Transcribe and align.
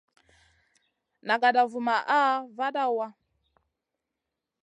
Nagada 1.27 1.61
vumaʼha 1.71 2.19
vada 2.57 2.83
waʼa. 2.97 3.07